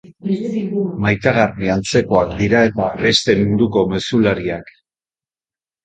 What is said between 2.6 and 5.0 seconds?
eta beste munduko mezulariak.